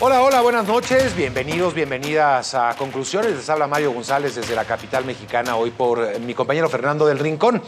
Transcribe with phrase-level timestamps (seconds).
[0.00, 3.34] Hola, hola, buenas noches, bienvenidos, bienvenidas a Conclusiones.
[3.34, 7.18] Les habla Mario González desde la capital mexicana, hoy por eh, mi compañero Fernando del
[7.18, 7.60] Rincón.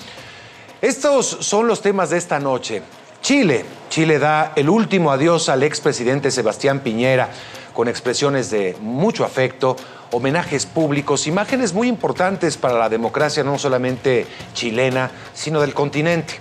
[0.81, 2.83] Estos son los temas de esta noche.
[3.21, 3.65] Chile.
[3.89, 7.31] Chile da el último adiós al expresidente Sebastián Piñera
[7.75, 9.75] con expresiones de mucho afecto,
[10.13, 16.35] homenajes públicos, imágenes muy importantes para la democracia no solamente chilena, sino del continente.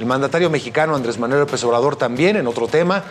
[0.00, 3.04] El mandatario mexicano Andrés Manuel López Obrador también, en otro tema,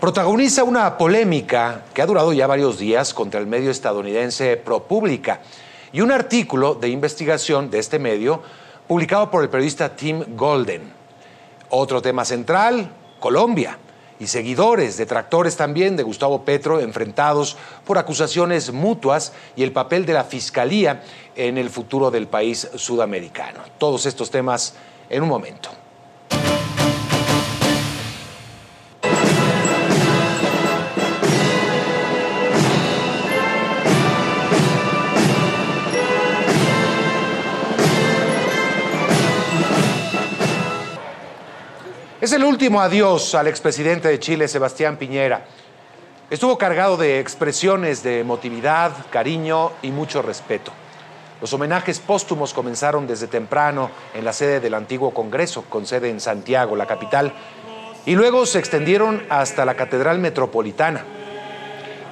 [0.00, 5.42] protagoniza una polémica que ha durado ya varios días contra el medio estadounidense ProPublica
[5.92, 8.42] y un artículo de investigación de este medio
[8.88, 10.90] publicado por el periodista Tim Golden.
[11.68, 12.90] Otro tema central,
[13.20, 13.76] Colombia
[14.18, 20.14] y seguidores, detractores también de Gustavo Petro enfrentados por acusaciones mutuas y el papel de
[20.14, 21.02] la Fiscalía
[21.36, 23.60] en el futuro del país sudamericano.
[23.76, 24.74] Todos estos temas
[25.10, 25.79] en un momento.
[42.20, 45.46] Es el último adiós al expresidente de Chile, Sebastián Piñera.
[46.28, 50.70] Estuvo cargado de expresiones de emotividad, cariño y mucho respeto.
[51.40, 56.20] Los homenajes póstumos comenzaron desde temprano en la sede del antiguo Congreso, con sede en
[56.20, 57.32] Santiago, la capital,
[58.04, 61.02] y luego se extendieron hasta la Catedral Metropolitana.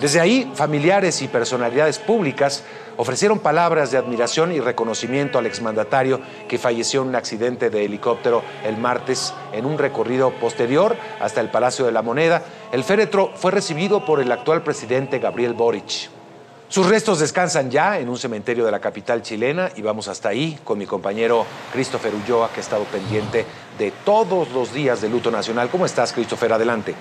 [0.00, 2.64] Desde ahí, familiares y personalidades públicas
[2.96, 8.42] ofrecieron palabras de admiración y reconocimiento al exmandatario que falleció en un accidente de helicóptero
[8.64, 12.42] el martes en un recorrido posterior hasta el Palacio de la Moneda.
[12.72, 16.10] El féretro fue recibido por el actual presidente Gabriel Boric.
[16.68, 20.58] Sus restos descansan ya en un cementerio de la capital chilena y vamos hasta ahí
[20.64, 23.46] con mi compañero Christopher Ulloa, que ha estado pendiente
[23.78, 25.70] de todos los días de luto nacional.
[25.70, 26.52] ¿Cómo estás, Christopher?
[26.52, 26.94] Adelante.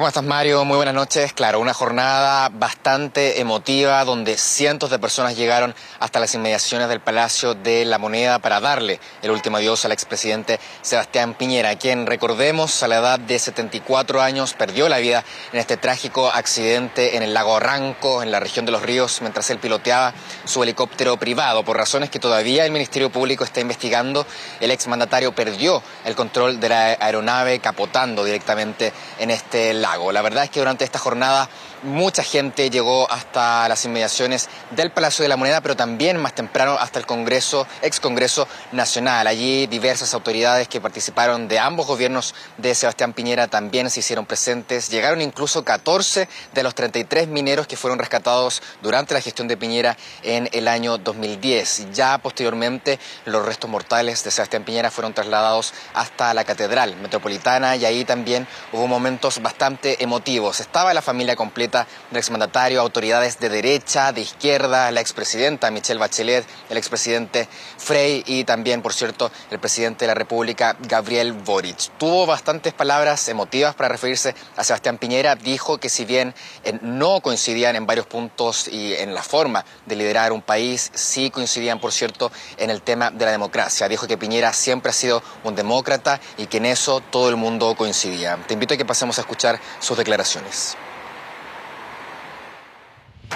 [0.00, 0.64] ¿Cómo estás, Mario?
[0.64, 1.34] Muy buenas noches.
[1.34, 7.52] Claro, una jornada bastante emotiva donde cientos de personas llegaron hasta las inmediaciones del Palacio
[7.52, 12.88] de la Moneda para darle el último adiós al expresidente Sebastián Piñera, quien, recordemos, a
[12.88, 15.22] la edad de 74 años perdió la vida
[15.52, 19.50] en este trágico accidente en el lago Arranco, en la región de los ríos, mientras
[19.50, 20.14] él piloteaba
[20.46, 21.62] su helicóptero privado.
[21.62, 24.26] Por razones que todavía el Ministerio Público está investigando,
[24.60, 29.89] el exmandatario perdió el control de la aeronave capotando directamente en este lago.
[30.12, 31.48] La verdad es que durante esta jornada
[31.82, 36.76] mucha gente llegó hasta las inmediaciones del Palacio de la Moneda, pero también más temprano
[36.78, 39.26] hasta el Congreso, ex Congreso Nacional.
[39.26, 44.90] Allí diversas autoridades que participaron de ambos gobiernos de Sebastián Piñera también se hicieron presentes.
[44.90, 49.96] Llegaron incluso 14 de los 33 mineros que fueron rescatados durante la gestión de Piñera
[50.22, 51.92] en el año 2010.
[51.92, 57.84] Ya posteriormente los restos mortales de Sebastián Piñera fueron trasladados hasta la Catedral Metropolitana y
[57.84, 60.60] ahí también hubo momentos bastante emotivos.
[60.60, 66.44] Estaba la familia completa del exmandatario, autoridades de derecha, de izquierda, la expresidenta Michelle Bachelet,
[66.68, 71.90] el expresidente Frey y también, por cierto, el presidente de la República, Gabriel Boric.
[71.98, 75.36] Tuvo bastantes palabras emotivas para referirse a Sebastián Piñera.
[75.36, 76.34] Dijo que si bien
[76.64, 81.30] eh, no coincidían en varios puntos y en la forma de liderar un país, sí
[81.30, 83.88] coincidían, por cierto, en el tema de la democracia.
[83.88, 87.74] Dijo que Piñera siempre ha sido un demócrata y que en eso todo el mundo
[87.76, 88.38] coincidía.
[88.46, 90.76] Te invito a que pasemos a escuchar sus declaraciones.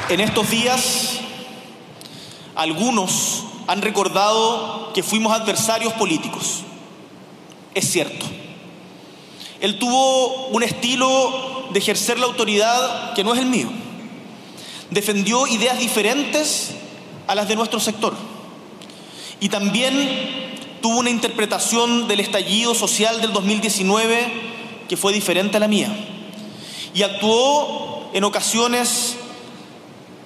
[0.08, 1.20] En estos días,
[2.54, 6.60] algunos han recordado que fuimos adversarios políticos.
[7.74, 8.26] Es cierto.
[9.60, 13.68] Él tuvo un estilo de ejercer la autoridad que no es el mío.
[14.90, 16.72] defendió ideas diferentes
[17.26, 18.14] a las de nuestro sector
[19.40, 20.48] y también
[20.82, 24.32] tuvo una interpretación del estallido social del 2019
[24.88, 25.88] que fue diferente a la mía
[26.94, 29.16] y actuó en ocasiones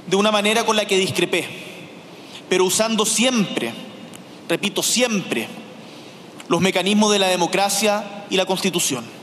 [0.09, 1.47] de una manera con la que discrepé,
[2.49, 3.73] pero usando siempre,
[4.49, 5.49] repito, siempre,
[6.49, 9.18] los mecanismos de la democracia y la Constitución.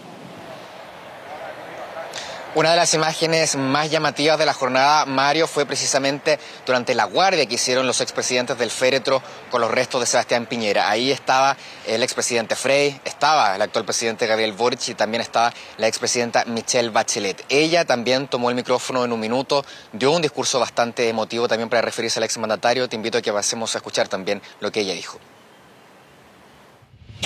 [2.56, 7.46] Una de las imágenes más llamativas de la jornada, Mario, fue precisamente durante la guardia
[7.46, 9.22] que hicieron los expresidentes del féretro
[9.52, 10.90] con los restos de Sebastián Piñera.
[10.90, 15.88] Ahí estaba el expresidente Frey, estaba el actual presidente Gabriel Boric y también estaba la
[15.88, 17.44] expresidenta Michelle Bachelet.
[17.50, 21.82] Ella también tomó el micrófono en un minuto, dio un discurso bastante emotivo también para
[21.82, 22.88] referirse al exmandatario.
[22.88, 25.20] Te invito a que pasemos a escuchar también lo que ella dijo.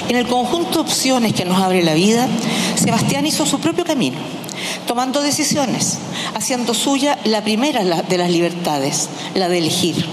[0.08, 2.28] En el conjunto de opciones que nos abre la vida,
[2.76, 4.18] Sebastián hizo su propio camino,
[4.88, 5.98] tomando decisiones,
[6.34, 10.06] haciendo suya la primera de las libertades, la de elegir,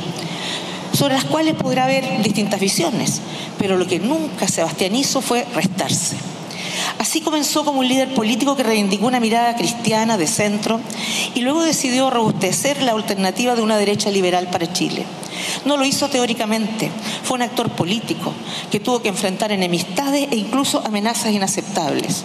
[0.92, 3.20] sobre las cuales podrá haber distintas visiones,
[3.58, 6.16] pero lo que nunca Sebastián hizo fue restarse.
[6.99, 10.81] Así comenzó como un líder político que reivindicó una mirada cristiana de centro
[11.34, 15.05] y luego decidió robustecer la alternativa de una derecha liberal para Chile.
[15.64, 16.90] No lo hizo teóricamente,
[17.23, 18.32] fue un actor político
[18.70, 22.25] que tuvo que enfrentar enemistades e incluso amenazas inaceptables.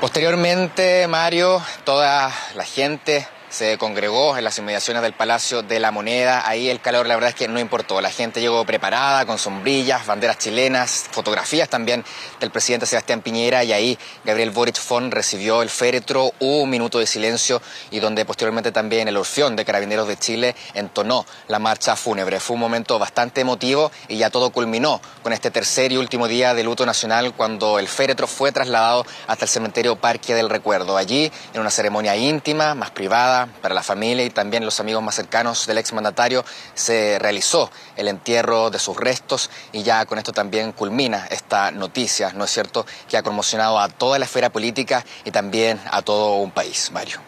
[0.00, 6.46] Posteriormente, Mario, toda la gente se congregó en las inmediaciones del Palacio de la Moneda.
[6.46, 8.02] Ahí el calor, la verdad es que no importó.
[8.02, 12.04] La gente llegó preparada, con sombrillas, banderas chilenas, fotografías también
[12.38, 13.64] del presidente Sebastián Piñera.
[13.64, 18.72] Y ahí Gabriel Boric Fon recibió el féretro, un minuto de silencio y donde posteriormente
[18.72, 22.40] también el Orfeón de Carabineros de Chile entonó la marcha fúnebre.
[22.40, 26.52] Fue un momento bastante emotivo y ya todo culminó con este tercer y último día
[26.52, 30.98] de luto nacional cuando el féretro fue trasladado hasta el cementerio Parque del Recuerdo.
[30.98, 35.14] Allí, en una ceremonia íntima, más privada, para la familia y también los amigos más
[35.14, 36.44] cercanos del exmandatario,
[36.74, 42.32] se realizó el entierro de sus restos y ya con esto también culmina esta noticia,
[42.32, 46.36] ¿no es cierto?, que ha conmocionado a toda la esfera política y también a todo
[46.36, 46.90] un país.
[46.92, 47.20] Mario.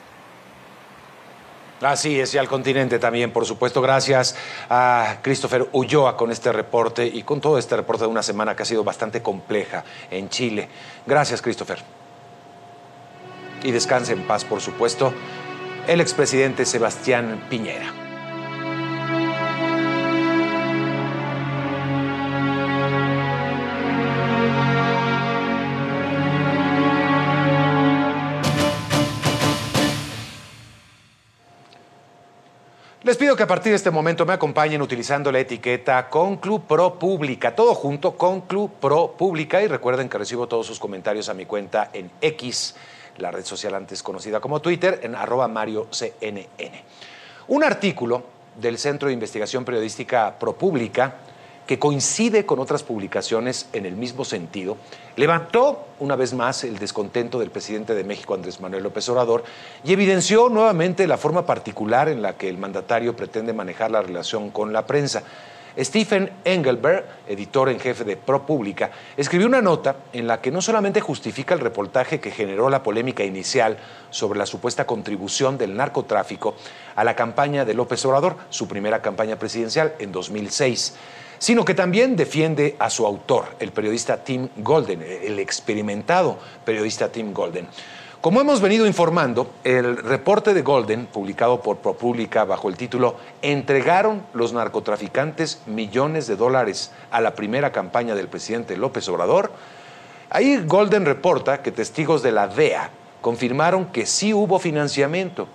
[1.80, 3.80] Así es, y al continente también, por supuesto.
[3.80, 4.34] Gracias
[4.68, 8.64] a Christopher Ulloa con este reporte y con todo este reporte de una semana que
[8.64, 10.68] ha sido bastante compleja en Chile.
[11.06, 11.78] Gracias, Christopher.
[13.62, 15.12] Y descanse en paz, por supuesto
[15.88, 17.94] el expresidente Sebastián Piñera.
[33.02, 36.98] Les pido que a partir de este momento me acompañen utilizando la etiqueta Conclu Pro
[36.98, 41.46] Pública, todo junto, Conclu Pro Pública, y recuerden que recibo todos sus comentarios a mi
[41.46, 42.74] cuenta en X
[43.18, 45.88] la red social antes conocida como Twitter, en arroba Mario.
[47.48, 48.22] Un artículo
[48.60, 51.16] del Centro de Investigación Periodística ProPública,
[51.66, 54.78] que coincide con otras publicaciones en el mismo sentido,
[55.16, 59.44] levantó una vez más el descontento del presidente de México, Andrés Manuel López Obrador,
[59.84, 64.50] y evidenció nuevamente la forma particular en la que el mandatario pretende manejar la relación
[64.50, 65.22] con la prensa.
[65.78, 71.00] Stephen Engelberg, editor en jefe de ProPublica, escribió una nota en la que no solamente
[71.00, 73.78] justifica el reportaje que generó la polémica inicial
[74.10, 76.56] sobre la supuesta contribución del narcotráfico
[76.96, 80.96] a la campaña de López Obrador, su primera campaña presidencial en 2006,
[81.38, 87.32] sino que también defiende a su autor, el periodista Tim Golden, el experimentado periodista Tim
[87.32, 87.68] Golden.
[88.20, 94.22] Como hemos venido informando, el reporte de Golden, publicado por ProPublica bajo el título ¿Entregaron
[94.34, 99.52] los narcotraficantes millones de dólares a la primera campaña del presidente López Obrador?
[100.30, 105.46] Ahí Golden reporta que testigos de la DEA confirmaron que sí hubo financiamiento.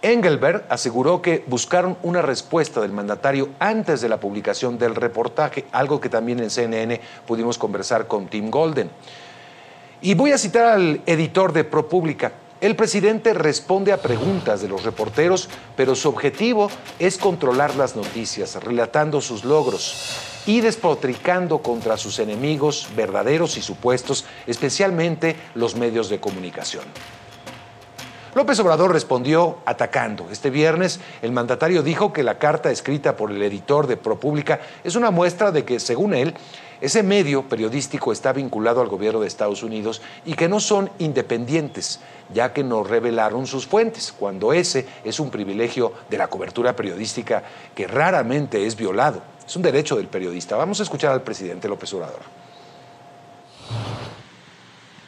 [0.00, 6.00] Engelberg aseguró que buscaron una respuesta del mandatario antes de la publicación del reportaje, algo
[6.00, 8.90] que también en CNN pudimos conversar con Tim Golden.
[10.02, 12.32] Y voy a citar al editor de ProPublica.
[12.62, 18.54] El presidente responde a preguntas de los reporteros, pero su objetivo es controlar las noticias,
[18.64, 20.16] relatando sus logros
[20.46, 26.84] y despotricando contra sus enemigos verdaderos y supuestos, especialmente los medios de comunicación.
[28.34, 30.28] López Obrador respondió atacando.
[30.30, 34.94] Este viernes, el mandatario dijo que la carta escrita por el editor de ProPublica es
[34.94, 36.34] una muestra de que, según él,
[36.80, 42.00] ese medio periodístico está vinculado al gobierno de Estados Unidos y que no son independientes,
[42.32, 47.42] ya que nos revelaron sus fuentes, cuando ese es un privilegio de la cobertura periodística
[47.74, 49.22] que raramente es violado.
[49.46, 50.56] Es un derecho del periodista.
[50.56, 52.20] Vamos a escuchar al presidente López Obrador.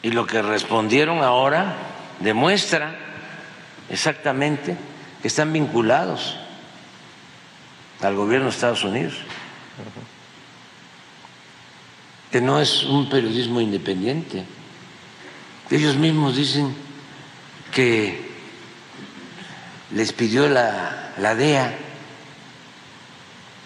[0.03, 1.77] Y lo que respondieron ahora
[2.21, 2.97] demuestra
[3.89, 4.77] exactamente
[5.23, 6.37] que están vinculados
[8.01, 9.15] al gobierno de Estados Unidos,
[12.33, 14.45] que no es un periodismo independiente.
[15.71, 16.75] Ellos mismos dicen
[17.71, 18.33] que
[19.91, 21.77] les pidió la, la DEA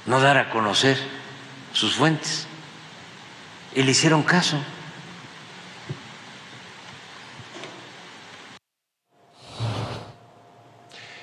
[0.07, 0.99] no dar a conocer
[1.73, 2.49] sus fuentes
[3.75, 4.59] y le hicieron caso.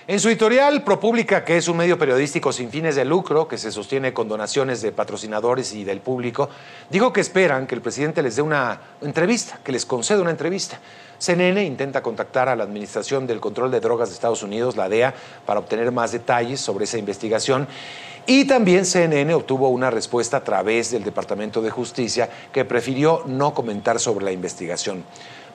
[0.06, 3.72] En su editorial, ProPublica, que es un medio periodístico sin fines de lucro, que se
[3.72, 6.50] sostiene con donaciones de patrocinadores y del público,
[6.90, 10.78] dijo que esperan que el presidente les dé una entrevista, que les conceda una entrevista.
[11.20, 15.14] CNN intenta contactar a la Administración del Control de Drogas de Estados Unidos, la DEA,
[15.46, 17.66] para obtener más detalles sobre esa investigación.
[18.26, 23.54] Y también CNN obtuvo una respuesta a través del Departamento de Justicia que prefirió no
[23.54, 25.06] comentar sobre la investigación.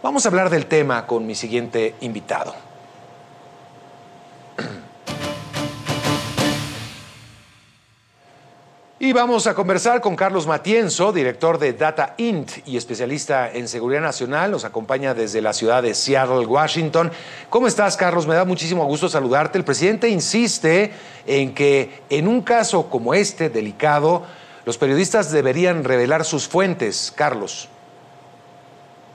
[0.03, 2.68] Vamos a hablar del tema con mi siguiente invitado.
[9.01, 14.03] Y vamos a conversar con Carlos Matienzo, director de Data Int y especialista en seguridad
[14.03, 14.51] nacional.
[14.51, 17.11] Nos acompaña desde la ciudad de Seattle, Washington.
[17.49, 18.27] ¿Cómo estás, Carlos?
[18.27, 19.57] Me da muchísimo gusto saludarte.
[19.57, 20.93] El presidente insiste
[21.27, 24.25] en que en un caso como este, delicado,
[24.67, 27.11] los periodistas deberían revelar sus fuentes.
[27.17, 27.71] Carlos.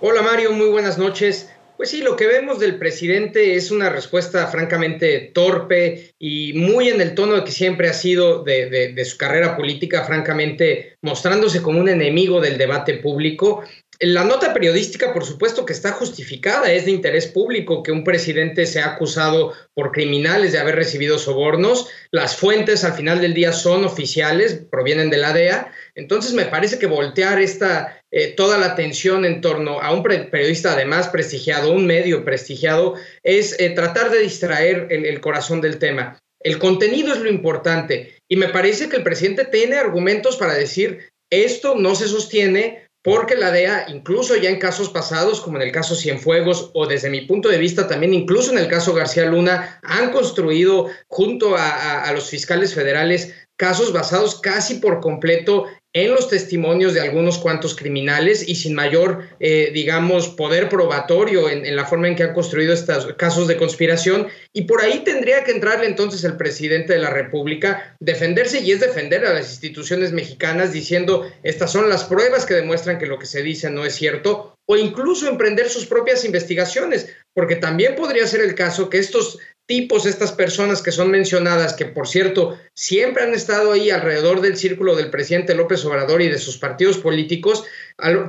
[0.02, 0.54] Hola, Mario.
[0.54, 1.53] Muy buenas noches.
[1.84, 7.02] Pues sí, lo que vemos del presidente es una respuesta francamente torpe y muy en
[7.02, 12.40] el tono que siempre ha sido de, su carrera política, francamente mostrándose como un enemigo
[12.40, 13.66] del debate público.
[14.06, 18.66] La nota periodística, por supuesto, que está justificada, es de interés público que un presidente
[18.66, 21.88] sea acusado por criminales de haber recibido sobornos.
[22.12, 25.72] Las fuentes al final del día son oficiales, provienen de la DEA.
[25.96, 30.74] Entonces me parece que voltear esta, eh, toda la atención en torno a un periodista
[30.74, 36.20] además prestigiado, un medio prestigiado, es eh, tratar de distraer el, corazón del tema.
[36.42, 41.14] El contenido es lo importante y me parece que el presidente tiene argumentos para decir
[41.30, 45.72] esto no se sostiene porque la DEA, incluso ya en casos pasados, como en el
[45.72, 49.80] caso Cienfuegos, o desde mi punto de vista también, incluso en el caso García Luna,
[49.84, 56.96] han construido junto a los fiscales federales casos basados casi por completo en los testimonios
[56.96, 62.16] de algunos cuantos criminales y sin mayor, eh, digamos, poder probatorio en, la forma en
[62.16, 64.28] que han construido estos casos de conspiración.
[64.54, 68.80] Y por ahí tendría que entrarle entonces el presidente de la República, defenderse y es
[68.80, 73.28] defender a las instituciones mexicanas diciendo, estas son las pruebas que demuestran que lo que
[73.28, 78.42] se dice no es cierto, o incluso emprender sus propias investigaciones, porque también podría ser
[78.42, 83.34] el caso que estos tipos, estas personas que son mencionadas, que por cierto siempre han
[83.34, 87.64] estado ahí alrededor del círculo del presidente López Obrador y de sus partidos políticos,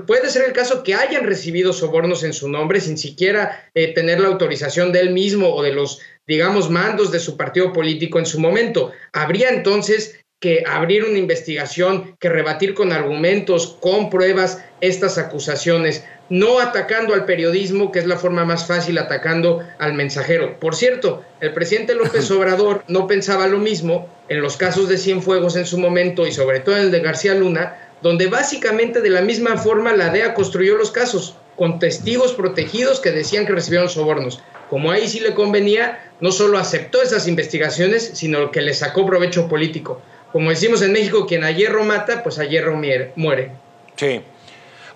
[0.06, 4.20] puede ser el caso que hayan recibido sobornos en su nombre sin siquiera eh, tener
[4.20, 8.26] la autorización de él mismo o de los, digamos, mandos de su partido político en
[8.26, 8.92] su momento.
[9.12, 16.58] Habría entonces que abrir una investigación, que rebatir con argumentos, con pruebas estas acusaciones no
[16.58, 20.58] atacando al periodismo, que es la forma más fácil, atacando al mensajero.
[20.58, 25.56] Por cierto, el presidente López Obrador no pensaba lo mismo en los casos de Cienfuegos
[25.56, 29.22] en su momento y sobre todo en el de García Luna, donde básicamente de la
[29.22, 34.42] misma forma la DEA construyó los casos con testigos protegidos que decían que recibieron sobornos.
[34.68, 39.48] Como ahí sí le convenía, no solo aceptó esas investigaciones, sino que le sacó provecho
[39.48, 40.00] político.
[40.32, 42.76] Como decimos en México, quien a hierro mata, pues a hierro
[43.14, 43.52] muere.
[43.96, 44.20] Sí.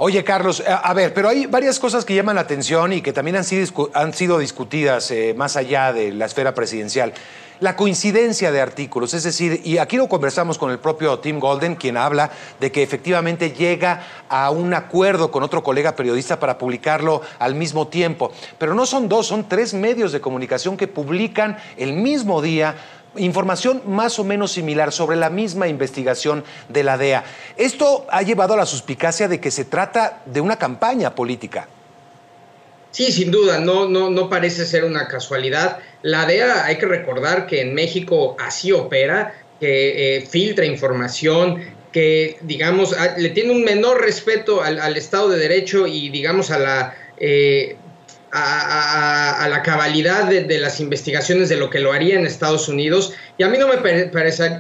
[0.01, 3.35] Oye, Carlos, a, ver, pero hay varias cosas que llaman la atención y que también
[3.35, 7.13] han sido, han sido discutidas eh, más allá de la esfera presidencial.
[7.59, 11.75] La coincidencia de artículos, es decir, y aquí lo conversamos con el propio Tim Golden,
[11.75, 17.21] quien habla de que efectivamente llega a un acuerdo con otro colega periodista para publicarlo
[17.41, 18.31] al mismo tiempo.
[18.57, 22.77] Pero no son dos, son tres medios de comunicación que publican el mismo día
[23.19, 27.25] información más o menos similar sobre la misma investigación de la DEA.
[27.57, 31.69] Esto ha llevado a la suspicacia de que se trata de una campaña política.
[32.91, 35.79] Sí, sin duda, no, no, no parece ser una casualidad.
[36.03, 42.39] La DEA, hay que recordar que en México así opera, que eh, filtra información, que,
[42.43, 47.77] digamos, le tiene un menor respeto al, Estado de Derecho y, digamos, a la eh,
[48.33, 53.13] a, la cabalidad de, las investigaciones de lo que lo haría en Estados Unidos.
[53.39, 53.79] Y a mí no me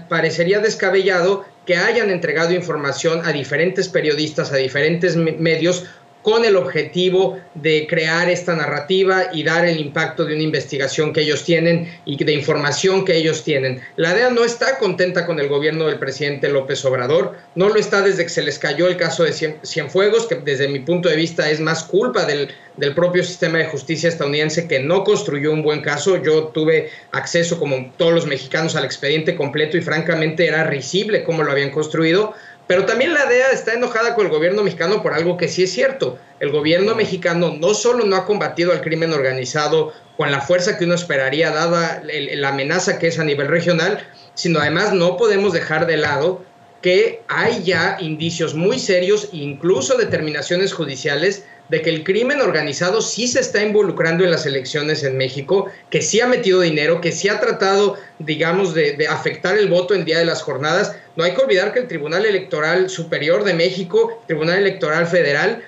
[0.08, 5.84] parecería descabellado que hayan entregado información a diferentes periodistas, a diferentes medios,
[6.22, 11.22] con el objetivo de crear esta narrativa y dar el impacto de una investigación que
[11.22, 13.80] ellos tienen y de información que ellos tienen.
[13.96, 18.02] La DEA no está contenta con el gobierno del presidente López Obrador, no lo está
[18.02, 19.32] desde que se les cayó el caso de
[19.64, 23.66] Cienfuegos, que desde mi punto de vista es más culpa del, del propio sistema de
[23.66, 26.22] justicia estadounidense que no construyó un buen caso.
[26.22, 31.42] Yo tuve acceso, como todos los mexicanos, al expediente completo y francamente era risible cómo
[31.42, 32.34] lo habían construido
[32.68, 35.72] pero también la DEA está enojada con el gobierno mexicano por algo que sí es
[35.72, 36.18] cierto.
[36.38, 40.84] El gobierno mexicano no solo no ha combatido al crimen organizado con la fuerza que
[40.84, 45.86] uno esperaría dada la amenaza que es a nivel regional, sino además no podemos dejar
[45.86, 46.44] de lado
[46.82, 53.28] que hay ya indicios muy serios, incluso determinaciones judiciales, de que el crimen organizado sí
[53.28, 57.28] se está involucrando en las elecciones en México, que sí ha metido dinero, que sí
[57.28, 60.96] ha tratado, digamos, de, afectar el voto en día de las jornadas.
[61.16, 65.62] No hay que olvidar que el Tribunal Electoral Superior de México, Tribunal Electoral Federal,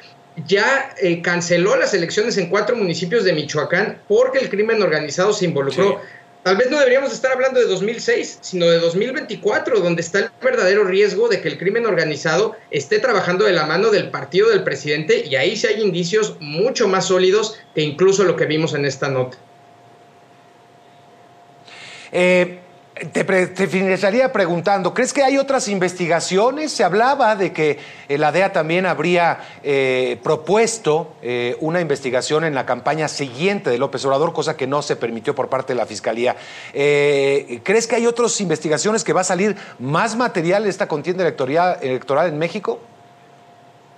[0.47, 5.45] ya eh, canceló las elecciones en cuatro municipios de Michoacán porque el crimen organizado se
[5.45, 6.01] involucró.
[6.43, 10.85] Tal vez no deberíamos estar hablando de 2006, sino de 2024, donde está el verdadero
[10.85, 15.23] riesgo de que el crimen organizado esté trabajando de la mano del partido del presidente
[15.27, 19.09] y ahí sí hay indicios mucho más sólidos que incluso lo que vimos en esta
[19.09, 19.37] nota.
[22.13, 22.60] Eh,
[23.07, 26.73] te, finalizaría preguntando, ¿crees que hay otras investigaciones?
[26.73, 27.79] Se hablaba de que
[28.09, 33.79] eh, la DEA también habría eh, propuesto eh, una investigación en la campaña siguiente de
[33.79, 36.37] López Obrador, cosa que no se permitió por parte de la Fiscalía.
[36.73, 42.29] ¿Crees que hay otras investigaciones que va a salir más material de esta contienda electoral
[42.29, 42.81] en México?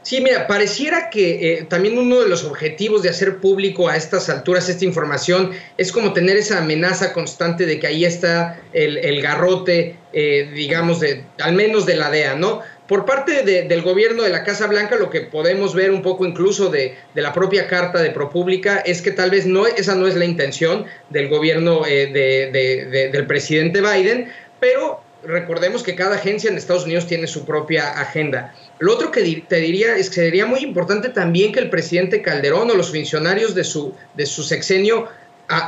[0.03, 4.29] Sí, mira, pareciera que eh, también uno de los objetivos de hacer público a estas
[4.29, 9.97] alturas esta información es como tener esa amenaza constante de que ahí está el, garrote,
[10.13, 12.63] eh, digamos, de, al menos de la DEA, ¿no?
[12.89, 16.69] Por parte del gobierno de la Casa Blanca, lo que podemos ver un poco incluso
[16.69, 20.25] de, la propia carta de ProPública es que tal vez no, esa no es la
[20.25, 27.07] intención del gobierno eh, del presidente Biden, pero recordemos que cada agencia en Estados Unidos
[27.07, 28.53] tiene su propia agenda.
[28.83, 32.69] Lo otro que te diría es que sería muy importante también que el presidente Calderón
[32.69, 35.07] o los funcionarios de su, de su sexenio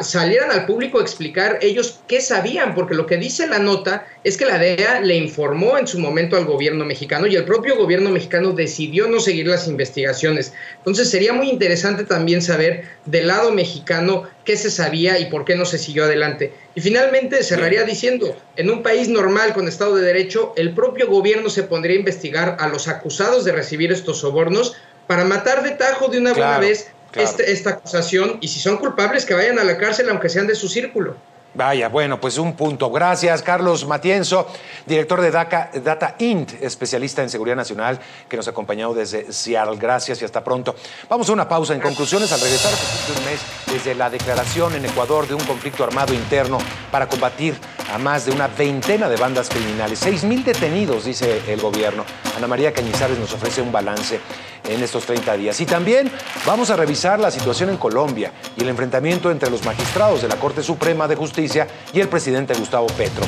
[0.02, 4.36] salieran al público a explicar ellos qué sabían, porque lo que dice la nota es
[4.36, 8.10] que la DEA le informó en su momento al gobierno mexicano y el propio gobierno
[8.10, 10.54] mexicano decidió no seguir las investigaciones.
[10.78, 15.54] Entonces sería muy interesante también saber del lado mexicano qué se sabía y por qué
[15.54, 16.52] no se siguió adelante.
[16.74, 21.50] Y finalmente cerraría diciendo, en un país normal con Estado de Derecho, el propio gobierno
[21.50, 26.08] se pondría a investigar a los acusados de recibir estos sobornos para matar de tajo
[26.08, 29.76] de una buena vez este, esta acusación y si son culpables que vayan a la
[29.76, 31.16] cárcel aunque sean de su círculo.
[31.54, 32.90] Vaya, bueno, pues un punto.
[32.90, 34.48] Gracias, Carlos Matienzo,
[34.86, 39.76] director de Data, Data Int, especialista en seguridad nacional, que nos ha acompañado desde Seattle.
[39.78, 40.74] Gracias y hasta pronto.
[41.08, 41.72] Vamos a una pausa.
[41.72, 43.40] En conclusiones, al regresar a un mes
[43.72, 46.58] desde la declaración en Ecuador de un conflicto armado interno
[46.90, 47.54] para combatir
[47.92, 49.98] a más de una veintena de bandas criminales.
[49.98, 52.04] Seis mil detenidos, dice el gobierno.
[52.36, 54.20] Ana María Cañizares nos ofrece un balance
[54.68, 55.60] en estos 30 días.
[55.60, 56.10] Y también
[56.46, 60.36] vamos a revisar la situación en Colombia y el enfrentamiento entre los magistrados de la
[60.36, 63.24] Corte Suprema de Justicia y el presidente Gustavo Petro.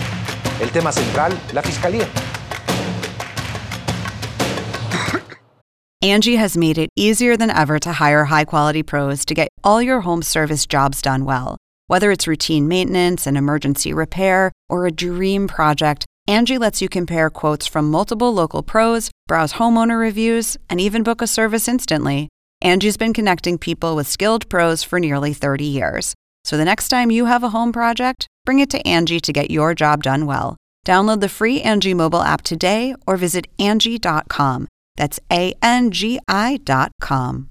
[0.60, 2.06] El tema central, la fiscalía.
[6.02, 10.02] Angie has made it easier than ever to hire high-quality pros to get all your
[10.02, 11.56] home service jobs done well.
[11.88, 17.30] Whether it's routine maintenance, an emergency repair, or a dream project, Angie lets you compare
[17.30, 22.28] quotes from multiple local pros, browse homeowner reviews, and even book a service instantly.
[22.60, 26.14] Angie's been connecting people with skilled pros for nearly 30 years.
[26.44, 29.50] So the next time you have a home project, bring it to Angie to get
[29.50, 30.56] your job done well.
[30.84, 34.66] Download the free Angie mobile app today or visit Angie.com.
[34.96, 37.50] That's A N G I.com.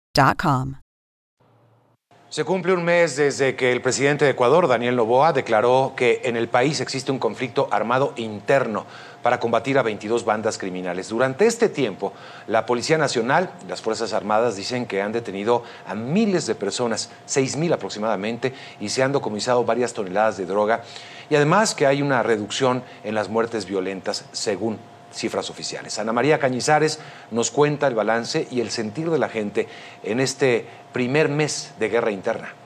[2.27, 6.35] Se cumple un mes desde que el presidente de Ecuador, Daniel Noboa, declaró que en
[6.35, 8.85] el país existe un conflicto armado interno
[9.23, 11.07] para combatir a 22 bandas criminales.
[11.07, 12.11] Durante este tiempo,
[12.47, 17.09] la Policía Nacional y las Fuerzas Armadas dicen que han detenido a miles de personas,
[17.29, 20.83] 6.000 aproximadamente, y se han decomisado varias toneladas de droga,
[21.29, 24.77] y además que hay una reducción en las muertes violentas, según
[25.11, 25.99] cifras oficiales.
[25.99, 26.99] Ana María Cañizares
[27.31, 29.67] nos cuenta el balance y el sentir de la gente
[30.03, 32.60] en este primer mes de guerra interna.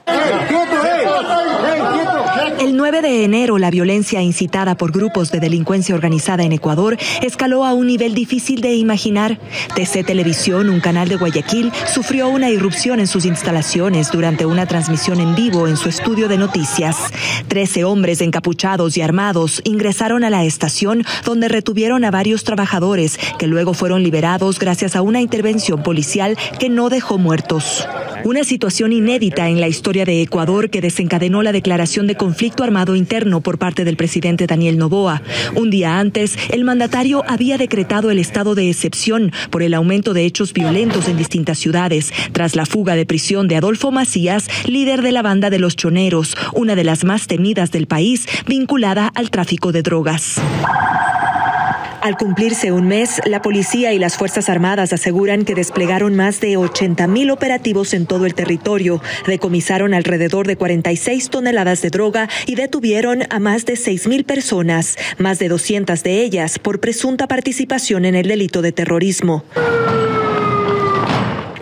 [2.59, 7.65] El 9 de enero, la violencia incitada por grupos de delincuencia organizada en Ecuador escaló
[7.65, 9.39] a un nivel difícil de imaginar.
[9.75, 15.19] TC Televisión, un canal de Guayaquil, sufrió una irrupción en sus instalaciones durante una transmisión
[15.19, 16.97] en vivo en su estudio de noticias.
[17.47, 23.47] Trece hombres encapuchados y armados ingresaron a la estación donde retuvieron a varios trabajadores que
[23.47, 27.87] luego fueron liberados gracias a una intervención policial que no dejó muertos.
[28.25, 32.95] Una situación inédita en la historia de Ecuador que desencadenó la declaración de conflicto armado
[32.95, 35.21] interno por parte del presidente Daniel Noboa.
[35.53, 40.25] Un día antes, el mandatario había decretado el estado de excepción por el aumento de
[40.25, 45.11] hechos violentos en distintas ciudades, tras la fuga de prisión de Adolfo Macías, líder de
[45.11, 49.71] la banda de los Choneros, una de las más temidas del país, vinculada al tráfico
[49.71, 50.41] de drogas.
[52.05, 56.55] Al cumplirse un mes, la policía y las Fuerzas Armadas aseguran que desplegaron más de
[56.55, 62.53] 80 mil operativos en todo el territorio, decomisaron alrededor de 46 toneladas de droga y
[62.53, 68.05] detuvieron a más de 6 mil personas, más de 200 de ellas por presunta participación
[68.05, 69.43] en el delito de terrorismo.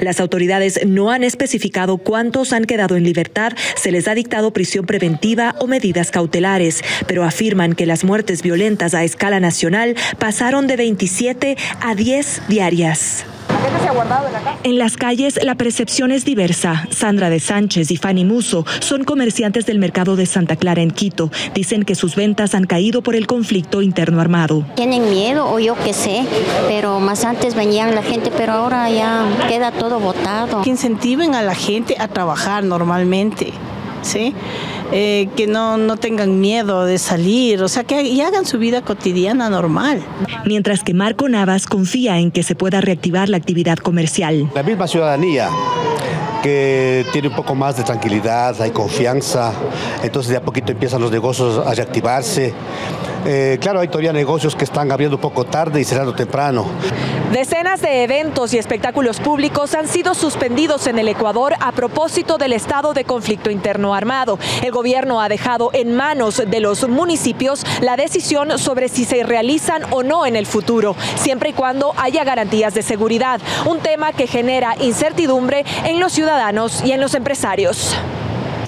[0.04, 4.86] Las autoridades no han especificado cuántos han quedado en libertad, se les ha dictado prisión
[4.86, 10.76] preventiva o medidas cautelares, pero afirman que las muertes violentas a escala nacional pasaron de
[10.76, 13.26] 27 a 10 diarias.
[14.64, 16.88] En las calles la percepción es diversa.
[16.90, 21.32] Sandra de Sánchez y Fanny Muso son comerciantes del mercado de Santa Clara en Quito.
[21.54, 24.66] Dicen que sus ventas han caído por el conflicto interno armado.
[24.76, 26.26] Tienen miedo o yo qué sé,
[26.68, 30.62] pero más antes venían la gente, pero ahora ya queda todo botado.
[30.62, 33.54] Que incentiven a la gente a trabajar normalmente.
[34.04, 34.34] ¿sí?
[34.96, 38.84] Eh, que no, no tengan miedo de salir, o sea, que y hagan su vida
[38.84, 40.04] cotidiana normal.
[40.46, 44.52] Mientras que Marco Navas confía en que se pueda reactivar la actividad comercial.
[44.54, 45.50] La misma ciudadanía
[46.44, 49.54] que tiene un poco más de tranquilidad, hay confianza,
[50.04, 52.54] entonces de a poquito empiezan los negocios a reactivarse.
[53.26, 56.66] Eh, claro, hay todavía negocios que están abriendo poco tarde y cerrando temprano.
[57.32, 62.54] Decenas de eventos y espectáculos públicos han sido suspendidos en el Ecuador a propósito del
[62.54, 64.38] estado de conflicto interno armado.
[64.62, 69.84] El gobierno ha dejado en manos de los municipios la decisión sobre si se realizan
[69.90, 74.28] o no en el futuro, siempre y cuando haya garantías de seguridad, un tema que
[74.28, 77.96] genera incertidumbre en los ciudadanos y en los empresarios.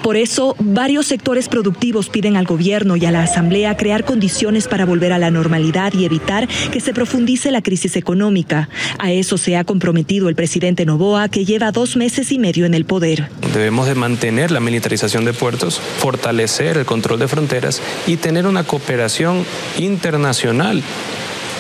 [0.05, 4.85] Por eso, varios sectores productivos piden al gobierno y a la Asamblea crear condiciones para
[4.85, 8.69] volver a la normalidad y evitar que se profundice la crisis económica.
[8.99, 12.75] A eso se ha comprometido el presidente Novoa, que lleva dos meses y medio en
[12.75, 13.31] el poder.
[13.51, 18.63] Debemos de mantener la militarización de puertos, fortalecer el control de fronteras y tener una
[18.63, 19.43] cooperación
[19.79, 20.83] internacional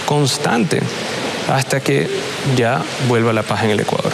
[0.05, 0.81] constante
[1.49, 2.07] hasta que
[2.55, 4.13] ya vuelva la paz en el Ecuador.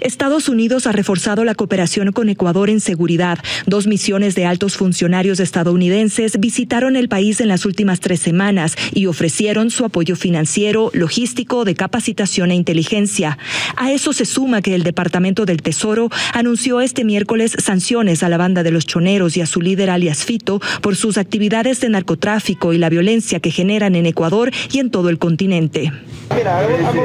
[0.00, 3.38] Estados Unidos ha reforzado la cooperación con Ecuador en seguridad.
[3.66, 9.06] Dos misiones de altos funcionarios estadounidenses visitaron el país en las últimas tres semanas y
[9.06, 13.38] ofrecieron su apoyo financiero, logístico, de capacitación e inteligencia.
[13.76, 18.36] A eso se suma que el Departamento del Tesoro anunció este miércoles sanciones a la
[18.36, 22.72] banda de los choneros y a su líder alias Fito por sus actividades de narcotráfico
[22.72, 25.92] y la violencia que generan en Ecuador y en todo el continente.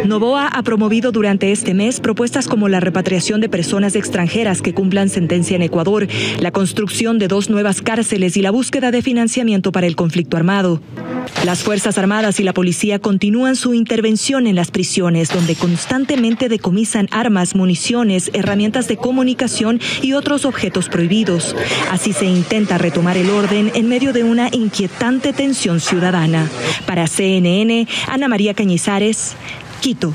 [0.06, 5.10] Novoa ha promovido durante este mes propuestas como la repatriación de personas extranjeras que cumplan
[5.10, 6.08] sentencia en Ecuador,
[6.40, 10.82] la construcción de dos nuevas cárceles y la búsqueda de financiamiento para el conflicto armado.
[11.44, 17.08] Las Fuerzas Armadas y la policía continúan su intervención en las prisiones, donde constantemente decomisan
[17.12, 21.56] armas, municiones, herramientas de comunicación y otros objetos prohibidos.
[21.92, 26.50] Así se intenta retomar el orden en medio de una inquietante tensión ciudadana.
[26.86, 29.36] Para CNN, Ana María Cañizares,
[29.82, 30.14] Quito.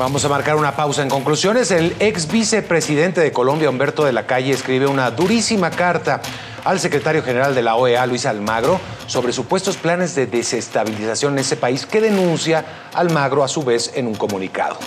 [0.00, 1.02] Vamos a marcar una pausa.
[1.02, 6.22] En conclusiones, el ex vicepresidente de Colombia, Humberto de la Calle, escribe una durísima carta
[6.64, 11.58] al secretario general de la OEA, Luis Almagro, sobre supuestos planes de desestabilización en ese
[11.58, 14.78] país que denuncia Almagro a su vez en un comunicado.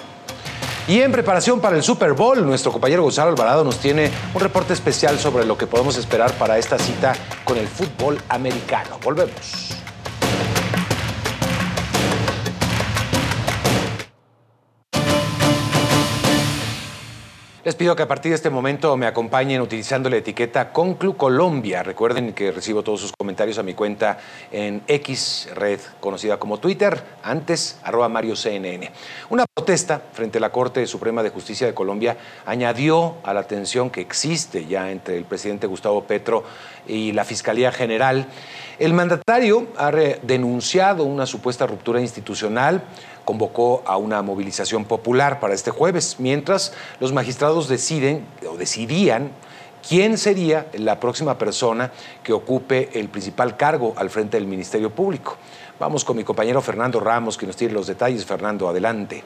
[0.88, 4.74] Y en preparación para el Super Bowl, nuestro compañero Gonzalo Alvarado nos tiene un reporte
[4.74, 8.98] especial sobre lo que podemos esperar para esta cita con el fútbol americano.
[9.04, 9.83] Volvemos.
[17.66, 21.82] Les pido que a partir de este momento me acompañen utilizando la etiqueta Conclu Colombia.
[21.82, 24.18] Recuerden que recibo todos sus comentarios a mi cuenta
[24.52, 28.92] en X, red conocida como Twitter, antes arroba Mario CNN.
[29.30, 33.90] Una protesta frente a la Corte Suprema de Justicia de Colombia añadió a la tensión
[33.90, 36.44] que existe ya entre el presidente Gustavo Petro
[36.86, 38.28] y la Fiscalía General.
[38.80, 42.84] El mandatario ha denunciado una supuesta ruptura institucional
[43.24, 49.32] convocó a una movilización popular para este jueves, mientras los magistrados deciden o decidían
[49.88, 51.92] quién sería la próxima persona
[52.24, 55.38] que ocupe el principal cargo al frente del Ministerio Público.
[55.80, 58.26] Vamos con mi compañero Fernando Ramos, que nos tiene los detalles.
[58.26, 59.24] Fernando, adelante.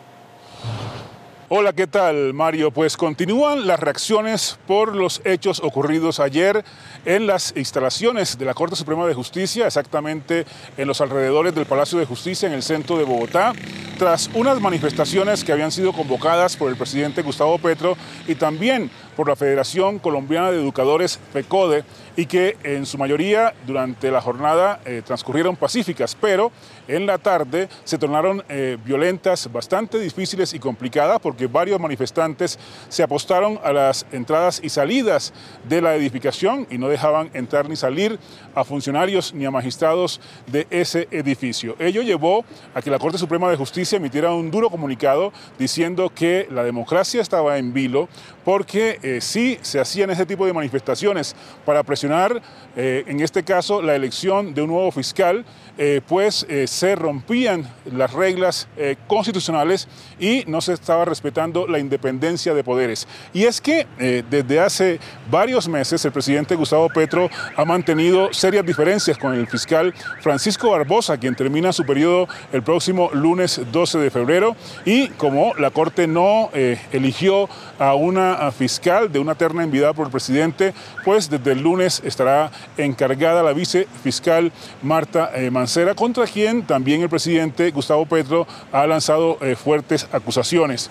[1.49, 2.71] Hola, ¿qué tal, Mario?
[2.71, 6.65] Pues continúan las reacciones por los hechos ocurridos ayer
[7.05, 11.99] en las instalaciones de la Corte Suprema de Justicia, exactamente en los alrededores del Palacio
[11.99, 13.53] de Justicia, en el centro de Bogotá,
[13.97, 17.95] tras unas manifestaciones que habían sido convocadas por el presidente Gustavo Petro
[18.27, 21.83] y también por la Federación Colombiana de Educadores, FECODE,
[22.15, 26.51] y que en su mayoría durante la jornada eh, transcurrieron pacíficas, pero
[26.87, 32.57] en la tarde se tornaron eh, violentas, bastante difíciles y complicadas, porque varios manifestantes
[32.89, 35.33] se apostaron a las entradas y salidas
[35.67, 38.19] de la edificación y no dejaban entrar ni salir
[38.55, 41.75] a funcionarios ni a magistrados de ese edificio.
[41.79, 46.47] Ello llevó a que la Corte Suprema de Justicia emitiera un duro comunicado diciendo que
[46.51, 48.09] la democracia estaba en vilo
[48.43, 51.33] porque eh, sí se hacían ese tipo de manifestaciones
[51.65, 52.41] para presionar,
[52.75, 55.45] eh, en este caso, la elección de un nuevo fiscal,
[55.77, 58.67] eh, pues se rompían las reglas
[59.05, 59.87] constitucionales
[60.19, 63.07] y no se estaba respetando la independencia de poderes.
[63.31, 63.85] Y es que
[64.29, 69.93] desde hace varios meses el presidente Gustavo Petro ha mantenido serias diferencias con el fiscal
[70.21, 75.69] Francisco Barbosa, quien termina su periodo el próximo lunes 12 de febrero, y como la
[75.69, 80.73] Corte no eligió a una fiscal de una terna enviada por el presidente,
[81.05, 87.09] pues desde el lunes estará encargada la vicefiscal Marta eh, Mancera, contra quien también el
[87.09, 90.89] presidente Gustavo Petro ha lanzado eh, fuertes acusaciones.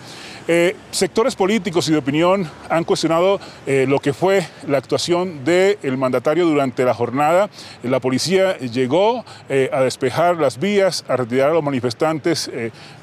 [0.49, 6.47] Eh, sectores políticos y de opinión han cuestionado lo que fue la actuación del mandatario
[6.47, 7.51] durante la jornada.
[7.83, 12.49] La policía llegó a despejar las vías, a retirar a los manifestantes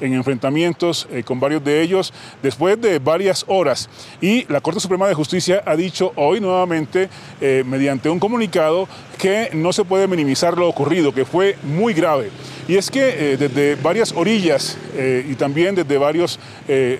[0.00, 3.88] en enfrentamientos con varios de ellos después de varias horas.
[4.20, 7.08] Y la Corte Suprema de Justicia ha dicho hoy nuevamente,
[7.40, 12.30] eh, mediante un comunicado, que no se puede minimizar lo ocurrido, que fue muy grave.
[12.68, 16.38] Y es que eh, desde varias orillas eh, y también desde varios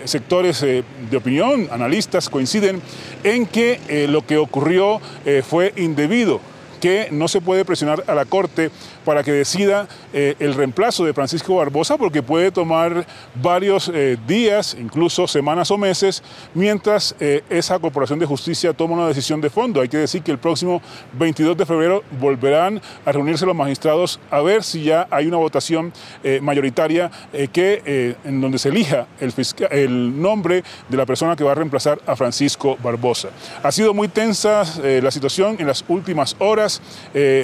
[0.05, 2.83] sectores de opinión, analistas, coinciden
[3.23, 5.01] en que lo que ocurrió
[5.43, 6.41] fue indebido
[6.85, 8.71] que no se puede presionar a la Corte
[9.05, 14.77] para que decida eh, el reemplazo de Francisco Barbosa, porque puede tomar varios eh, días,
[14.79, 16.23] incluso semanas o meses,
[16.55, 19.81] mientras eh, esa Corporación de Justicia toma una decisión de fondo.
[19.81, 20.81] Hay que decir que el próximo
[21.13, 25.93] 22 de febrero volverán a reunirse los magistrados a ver si ya hay una votación
[26.41, 29.07] mayoritaria en donde se elija
[29.71, 33.29] el, nombre de la persona que va a reemplazar a Francisco Barbosa.
[33.63, 36.81] Ha sido muy tensa la situación en las últimas horas.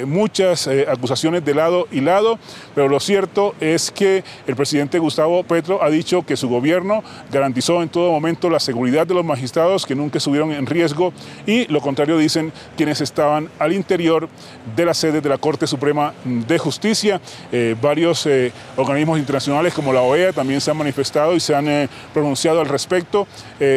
[0.05, 2.39] Muchas acusaciones de lado y lado,
[2.75, 7.81] pero lo cierto es que el presidente Gustavo Petro ha dicho que su gobierno garantizó
[7.81, 11.13] en todo momento la seguridad de los magistrados, que nunca estuvieron en riesgo,
[11.45, 14.29] y lo contrario dicen quienes estaban al interior
[14.75, 17.21] de la sede de la Corte Suprema de Justicia.
[17.51, 18.27] Eh, varios
[18.75, 23.27] organismos internacionales como la OEA también se han manifestado y se han pronunciado al respecto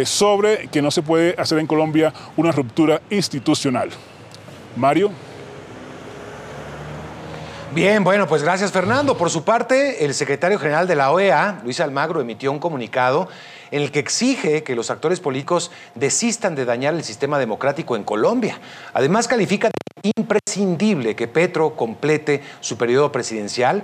[0.05, 3.91] sobre que no se puede hacer en Colombia una ruptura institucional.
[4.77, 5.11] Mario.
[7.75, 9.19] Bien, bueno, pues gracias Fernando.
[9.19, 13.27] Por su parte, el secretario general de la OEA, Luis Almagro, emitió un comunicado
[13.73, 18.05] en el que exige que los actores políticos desistan de dañar el sistema democrático en
[18.05, 18.61] Colombia.
[18.93, 23.83] Además, califica de imprescindible que Petro complete su periodo presidencial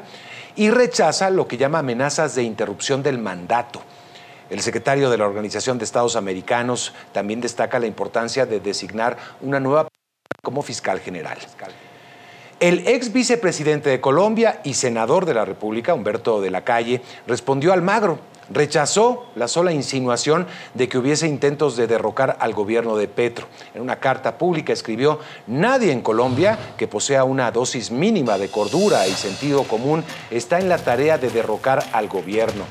[0.54, 3.82] y rechaza lo que llama amenazas de interrupción del mandato.
[4.50, 9.58] El secretario de la Organización de Estados Americanos también destaca la importancia de designar una
[9.58, 9.88] nueva
[10.44, 11.38] como fiscal general.
[12.60, 17.72] El ex vicepresidente de Colombia y senador de la República, Humberto de la Calle, respondió
[17.72, 18.18] al Magro.
[18.50, 23.46] Rechazó la sola insinuación de que hubiese intentos de derrocar al gobierno de Petro.
[23.74, 29.08] En una carta pública escribió, nadie en Colombia que posea una dosis mínima de cordura
[29.08, 32.64] y sentido común está en la tarea de derrocar al gobierno.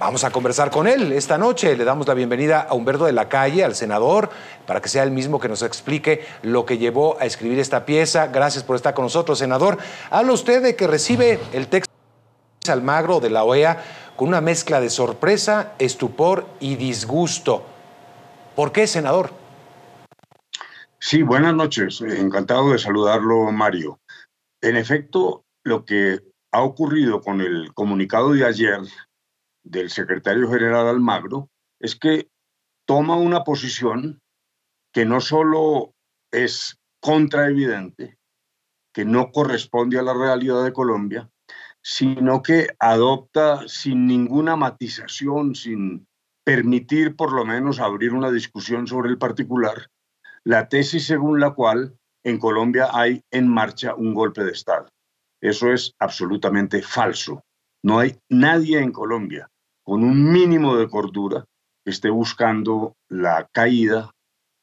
[0.00, 1.76] Vamos a conversar con él esta noche.
[1.76, 4.30] Le damos la bienvenida a Humberto de la Calle, al senador,
[4.66, 8.28] para que sea el mismo que nos explique lo que llevó a escribir esta pieza.
[8.28, 9.76] Gracias por estar con nosotros, senador.
[10.08, 11.92] Habla usted de que recibe el texto
[12.64, 13.84] de Almagro de la OEA
[14.16, 17.62] con una mezcla de sorpresa, estupor y disgusto.
[18.56, 19.30] ¿Por qué, senador?
[20.98, 22.00] Sí, buenas noches.
[22.00, 24.00] Encantado de saludarlo, Mario.
[24.62, 26.20] En efecto, lo que
[26.52, 28.80] ha ocurrido con el comunicado de ayer
[29.62, 32.28] del secretario general Almagro es que
[32.86, 34.20] toma una posición
[34.92, 35.94] que no solo
[36.30, 38.18] es contraevidente,
[38.92, 41.30] que no corresponde a la realidad de Colombia,
[41.82, 46.06] sino que adopta sin ninguna matización, sin
[46.44, 49.88] permitir por lo menos abrir una discusión sobre el particular,
[50.44, 54.88] la tesis según la cual en Colombia hay en marcha un golpe de Estado.
[55.40, 57.42] Eso es absolutamente falso.
[57.82, 59.48] No hay nadie en Colombia
[59.84, 61.44] con un mínimo de cordura
[61.84, 64.10] que esté buscando la caída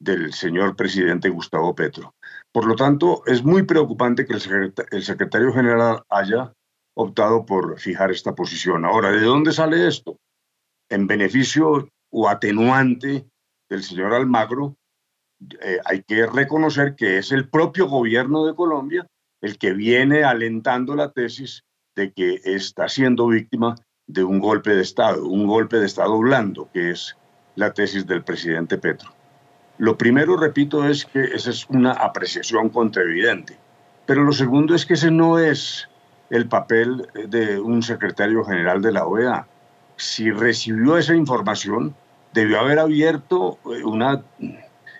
[0.00, 2.14] del señor presidente Gustavo Petro.
[2.52, 6.52] Por lo tanto, es muy preocupante que el secretario general haya
[6.94, 8.84] optado por fijar esta posición.
[8.84, 10.16] Ahora, ¿de dónde sale esto?
[10.88, 13.28] En beneficio o atenuante
[13.68, 14.76] del señor Almagro,
[15.60, 19.06] eh, hay que reconocer que es el propio gobierno de Colombia
[19.40, 21.62] el que viene alentando la tesis
[21.98, 23.74] de que está siendo víctima
[24.06, 27.16] de un golpe de Estado, un golpe de Estado blando, que es
[27.56, 29.10] la tesis del presidente Petro.
[29.78, 33.58] Lo primero, repito, es que esa es una apreciación contraevidente,
[34.06, 35.88] pero lo segundo es que ese no es
[36.30, 39.48] el papel de un secretario general de la OEA.
[39.96, 41.96] Si recibió esa información,
[42.32, 44.22] debió haber abierto eh, una,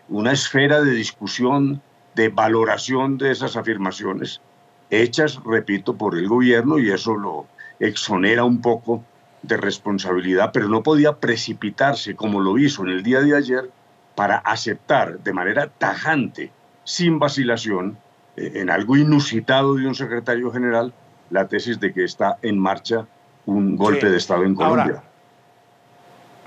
[0.08, 1.80] una esfera de discusión,
[2.16, 4.40] de valoración de esas afirmaciones,
[4.90, 7.46] hechas, repito, por el gobierno y eso lo
[7.80, 9.04] exonera un poco
[9.42, 13.70] de responsabilidad, pero no podía precipitarse como lo hizo en el día de ayer
[14.14, 16.50] para aceptar de manera tajante,
[16.84, 17.98] sin vacilación,
[18.36, 20.92] eh, en algo inusitado de un secretario general,
[21.30, 23.06] la tesis de que está en marcha
[23.46, 25.02] un golpe de Estado en Colombia.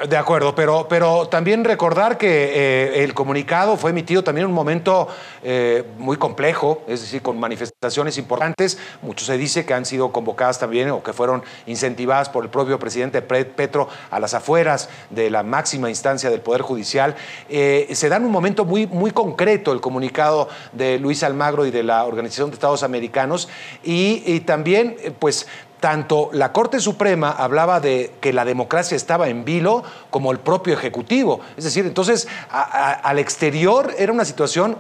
[0.08, 4.56] De acuerdo, pero, pero también recordar que eh, el comunicado fue emitido también en un
[4.56, 5.08] momento
[5.44, 8.80] eh, muy complejo, es decir, con manifestaciones importantes.
[9.04, 12.80] Mucho se dice que han sido convocadas también o que fueron incentivadas por el propio
[12.80, 17.16] presidente Petro a las afueras de la máxima instancia del Poder Judicial.
[17.48, 21.72] Eh, se da en un momento muy, muy concreto el comunicado de Luis Almagro y
[21.72, 23.50] de la Organización de Estados Americanos
[23.84, 25.48] y, y también, pues,
[25.82, 30.74] tanto la Corte Suprema hablaba de que la democracia estaba en vilo como el propio
[30.74, 31.42] Ejecutivo.
[31.58, 34.78] Es decir, entonces al exterior era una situación,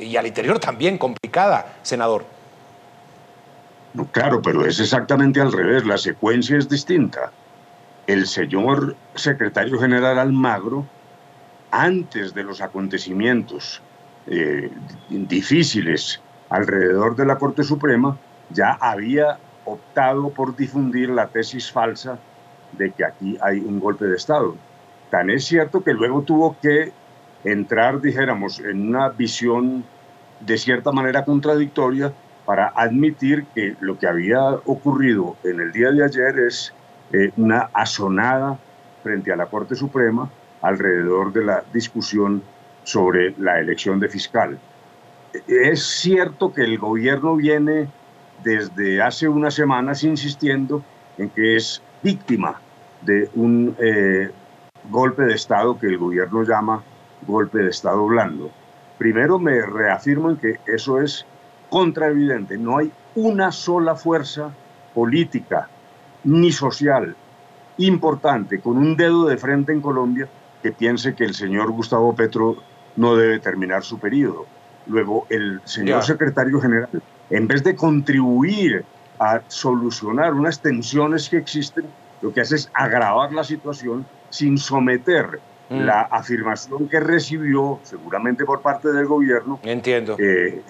[0.00, 2.24] y al interior también complicada, senador.
[3.92, 7.30] No, claro, pero es exactamente al revés, la secuencia es distinta.
[8.06, 10.86] El señor secretario general Almagro,
[11.70, 13.82] antes de los acontecimientos
[14.26, 14.70] eh,
[15.10, 18.16] difíciles alrededor de la Corte Suprema,
[18.50, 22.18] ya había optado por difundir la tesis falsa
[22.72, 24.56] de que aquí hay un golpe de Estado.
[25.10, 26.92] Tan es cierto que luego tuvo que
[27.44, 29.84] entrar, dijéramos, en una visión
[30.40, 32.12] de cierta manera contradictoria
[32.44, 36.74] para admitir que lo que había ocurrido en el día de ayer es
[37.12, 38.58] eh, una asonada
[39.02, 42.42] frente a la Corte Suprema alrededor de la discusión
[42.82, 44.58] sobre la elección de fiscal.
[45.46, 47.88] Es cierto que el gobierno viene
[48.44, 50.84] desde hace unas semanas insistiendo
[51.18, 52.60] en que es víctima
[53.02, 54.30] de un eh,
[54.90, 56.82] golpe de Estado que el gobierno llama
[57.26, 58.50] golpe de Estado blando.
[58.98, 61.26] Primero me reafirmo en que eso es
[61.70, 62.58] contraevidente.
[62.58, 64.52] No hay una sola fuerza
[64.94, 65.68] política
[66.24, 67.16] ni social
[67.78, 70.28] importante con un dedo de frente en Colombia
[70.62, 72.56] que piense que el señor Gustavo Petro
[72.96, 74.46] no debe terminar su periodo.
[74.86, 76.88] Luego, el señor secretario general
[77.30, 78.84] en vez de contribuir
[79.18, 81.84] a solucionar unas tensiones que existen,
[82.20, 85.80] lo que hace es agravar la situación sin someter mm.
[85.80, 90.16] la afirmación que recibió, seguramente por parte del gobierno, Entiendo.
[90.18, 90.62] Eh,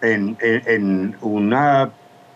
[0.00, 1.90] en, una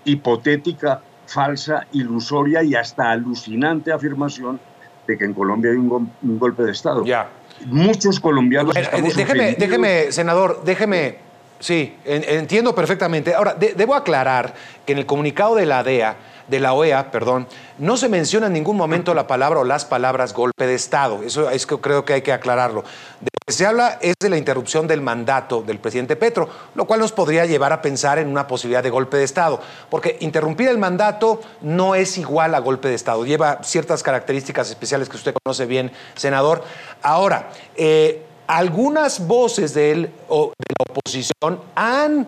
[0.04, 4.58] hipotética, falsa, ilusoria y hasta alucinante afirmación
[5.06, 7.04] de que en Colombia hay un, golpe de Estado.
[7.04, 7.28] Ya.
[7.66, 8.76] Muchos colombianos.
[8.76, 13.36] Eh, déjeme, déjeme, senador, déjeme Sí, entiendo perfectamente.
[13.36, 14.52] Ahora, debo aclarar
[14.84, 16.16] que en el comunicado de la DEA,
[16.48, 17.46] de la OEA, perdón,
[17.78, 21.22] no se menciona en ningún momento la palabra o las palabras golpe de Estado.
[21.22, 22.82] Eso es que creo que hay que aclararlo.
[23.20, 26.86] De lo que se habla es de la interrupción del mandato del presidente Petro, lo
[26.86, 30.68] cual nos podría llevar a pensar en una posibilidad de golpe de Estado, porque interrumpir
[30.68, 33.24] el mandato no es igual a golpe de Estado.
[33.24, 36.62] Lleva ciertas características especiales que usted conoce bien, senador.
[37.02, 42.26] Ahora, eh, algunas voces de él o de la oposición han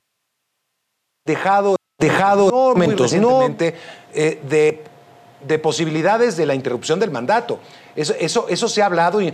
[1.27, 3.57] dejado, dejado no,
[4.15, 4.85] eh, de,
[5.47, 7.61] de posibilidades de la interrupción del mandato.
[7.97, 9.33] Eso, eso, eso se ha hablado y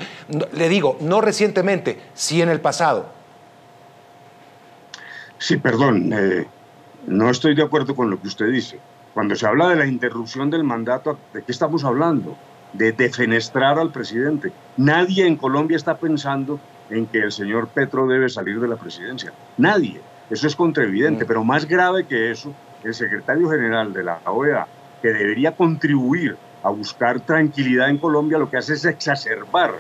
[0.53, 3.07] le digo, no recientemente, sí en el pasado.
[5.39, 6.47] Sí, perdón, eh,
[7.07, 8.79] no estoy de acuerdo con lo que usted dice.
[9.15, 12.37] Cuando se habla de la interrupción del mandato, ¿de qué estamos hablando?
[12.75, 14.53] De defenestrar al presidente.
[14.77, 19.33] Nadie en Colombia está pensando en que el señor Petro debe salir de la presidencia.
[19.57, 20.01] Nadie.
[20.29, 21.25] Eso es contraevidente.
[21.25, 21.27] Mm.
[21.27, 22.53] Pero más grave que eso,
[22.85, 24.67] el secretario general de la OEA,
[25.03, 29.73] que debería contribuir a buscar tranquilidad en Colombia, lo que hace es exacerbar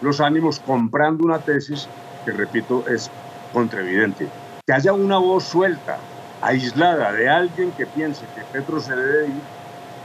[0.00, 1.88] los ánimos comprando una tesis
[2.24, 3.10] que, repito, es
[3.52, 4.28] contraevidente.
[4.66, 5.98] Que haya una voz suelta,
[6.40, 9.42] aislada de alguien que piense que Petro se debe ir,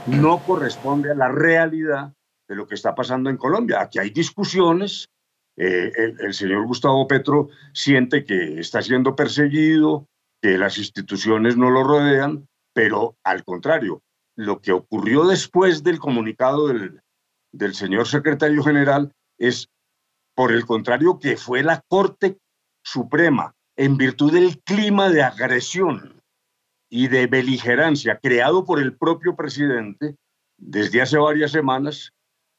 [0.06, 2.12] no corresponde a la realidad
[2.48, 3.80] de lo que está pasando en Colombia.
[3.80, 5.08] Aquí hay discusiones,
[5.56, 10.08] eh, el, señor Gustavo Petro siente que está siendo perseguido,
[10.44, 14.02] que las instituciones no lo rodean, pero al contrario,
[14.36, 17.00] lo que ocurrió después del comunicado del,
[17.50, 19.70] del señor secretario general es,
[20.34, 22.36] por el contrario, que fue la Corte
[22.84, 26.20] Suprema, en virtud del clima de agresión
[26.90, 30.16] y de beligerancia creado por el propio presidente
[30.58, 32.12] desde hace varias semanas,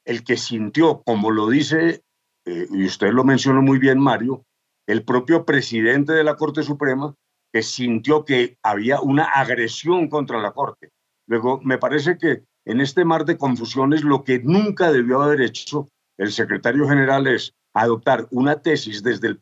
[0.06, 2.02] el que sintió, como lo dice,
[2.46, 4.44] eh, y usted lo mencionó muy bien, Mario,
[4.88, 7.14] el propio presidente de la Corte Suprema,
[7.56, 10.90] que sintió que había una agresión contra la Corte.
[11.26, 15.88] Luego, me parece que en este mar de confusiones lo que nunca debió haber hecho
[16.18, 19.38] el secretario general es adoptar una tesis desde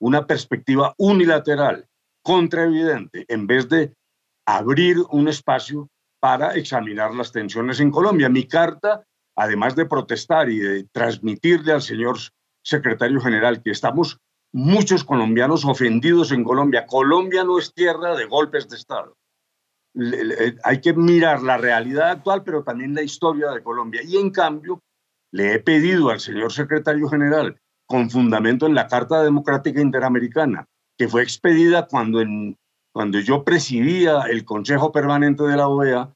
[0.00, 1.84] una perspectiva unilateral,
[2.22, 3.92] contraevidente, en vez de
[4.46, 5.90] abrir un espacio
[6.20, 8.30] para examinar las tensiones en Colombia.
[8.30, 9.04] Mi carta,
[9.36, 12.16] además de protestar y de transmitirle al señor
[12.62, 14.16] secretario general que estamos
[14.52, 16.86] muchos colombianos ofendidos en Colombia.
[16.86, 19.14] Colombia no es tierra de golpes de Estado
[20.64, 24.02] hay que mirar la realidad actual, pero también la historia de Colombia.
[24.04, 24.80] Y en cambio,
[25.32, 31.08] le he pedido al señor secretario general, con fundamento en la Carta Democrática Interamericana, que
[31.08, 32.22] fue expedida cuando,
[32.92, 36.12] cuando yo presidía el Consejo Permanente de la OEA,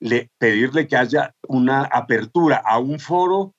[0.00, 3.52] le, pedirle que haya una apertura a un foro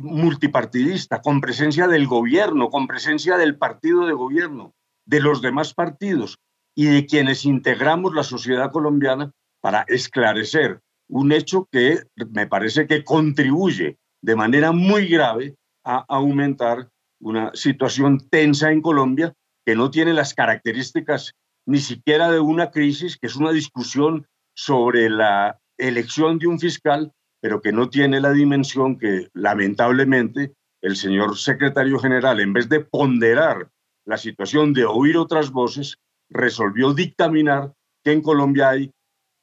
[0.00, 4.74] multipartidista, con presencia del gobierno, con presencia del partido de gobierno,
[5.06, 6.38] de los demás partidos,
[6.74, 13.04] y de quienes integramos la sociedad colombiana para esclarecer un hecho que me parece que
[13.04, 16.88] contribuye de manera muy grave a aumentar
[17.20, 19.34] una situación tensa en Colombia
[19.64, 21.34] que no tiene las características
[21.66, 27.12] ni siquiera de una crisis, que es una discusión sobre la elección de un fiscal,
[27.42, 32.80] pero que no tiene la dimensión que lamentablemente el señor secretario general, en vez de
[32.80, 33.68] ponderar
[34.06, 35.98] la situación de oír otras voces,
[36.30, 37.72] resolvió dictaminar
[38.04, 38.92] que en Colombia hay,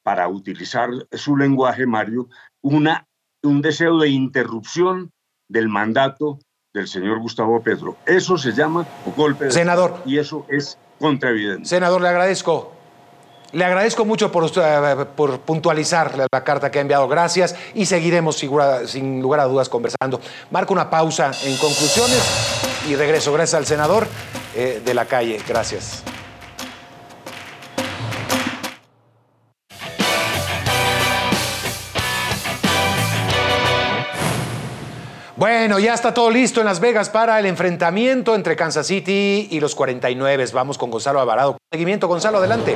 [0.02, 2.30] para utilizar su lenguaje, Mario,
[2.62, 3.06] una,
[3.44, 5.12] un deseo de interrupción
[5.50, 6.40] del mandato
[6.74, 7.98] del señor Gustavo Petro.
[8.06, 8.88] Eso se llama
[9.18, 10.02] golpe de Senador.
[10.06, 11.66] Y eso es contraevidente.
[11.66, 12.79] Senador, le agradezco.
[13.52, 17.08] Le agradezco mucho por, eh, por puntualizar la, carta que ha enviado.
[17.08, 18.38] Gracias y seguiremos
[18.86, 20.22] sin lugar a dudas conversando.
[20.52, 22.22] Marco una pausa en conclusiones
[22.88, 23.34] y regreso.
[23.34, 24.08] Gracias al senador
[24.56, 25.40] eh, de la calle.
[25.48, 26.04] Gracias.
[35.36, 39.60] Bueno, ya está todo listo en Las Vegas para el enfrentamiento entre Kansas City y
[39.62, 40.46] los 49.
[40.54, 41.58] Vamos con Gonzalo Alvarado.
[41.72, 42.76] Seguimiento, Gonzalo, adelante.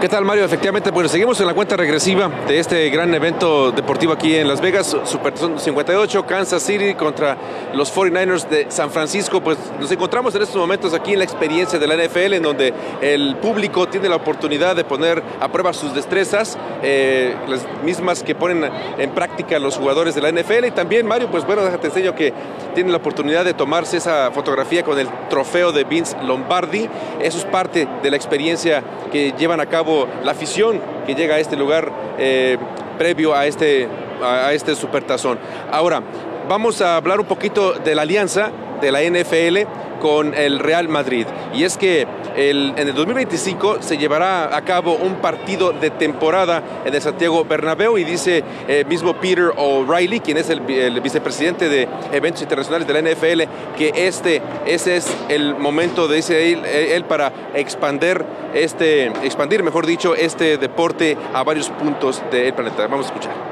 [0.00, 0.46] ¿Qué tal, Mario?
[0.46, 4.62] Efectivamente, pues seguimos en la cuenta regresiva de este gran evento deportivo aquí en Las
[4.62, 7.36] Vegas, Super 58, Kansas City contra
[7.74, 9.42] los 49ers de San Francisco.
[9.42, 12.72] Pues nos encontramos en estos momentos aquí en la experiencia de la NFL, en donde
[13.02, 18.34] el público tiene la oportunidad de poner a prueba sus destrezas, eh, las mismas que
[18.34, 20.64] ponen en práctica los jugadores de la NFL.
[20.64, 22.32] Y también, Mario, pues bueno, déjate enseño que
[22.74, 26.88] tiene la oportunidad de tomarse esa fotografía con el trofeo de Vince Lombardi.
[27.20, 28.82] Eso es parte de la experiencia
[29.12, 29.89] que llevan a cabo
[30.24, 32.58] la afición que llega a este lugar eh,
[32.98, 33.88] previo a este,
[34.22, 35.38] a este supertazón.
[35.72, 36.02] Ahora,
[36.48, 39.68] vamos a hablar un poquito de la alianza de la NFL
[40.00, 41.26] con el Real Madrid.
[41.54, 46.92] Y es que en el 2025 se llevará a cabo un partido de temporada en
[46.92, 50.60] el Santiago Bernabéu y dice eh, mismo Peter O'Reilly, quien es el,
[51.00, 53.42] vicepresidente de eventos internacionales de la NFL,
[53.76, 58.24] que este ese es el momento, dice él, él para expandir
[58.54, 62.86] este, expandir, mejor dicho, este deporte a varios puntos del planeta.
[62.86, 63.49] Vamos a escuchar.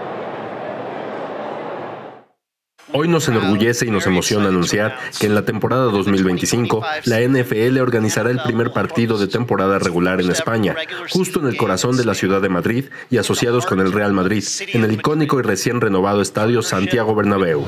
[2.92, 8.30] Hoy nos enorgullece y nos emociona anunciar que en la temporada 2025 la NFL organizará
[8.30, 10.74] el primer partido de temporada regular en España,
[11.10, 14.44] justo en el corazón de la ciudad de Madrid y asociados con el Real Madrid,
[14.72, 17.64] en el icónico y recién renovado estadio Santiago Bernabéu.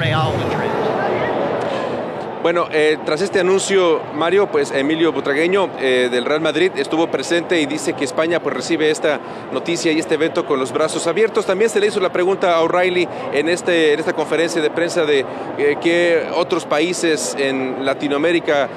[2.43, 7.61] Bueno, eh, tras este anuncio, Mario, pues Emilio Butragueño eh, del Real Madrid estuvo presente
[7.61, 9.21] y dice que España pues recibe esta
[9.53, 11.45] noticia y este evento con los brazos abiertos.
[11.45, 15.05] También se le hizo la pregunta a O'Reilly en, este, en esta conferencia de prensa
[15.05, 15.27] de
[15.59, 18.71] eh, qué otros países en Latinoamérica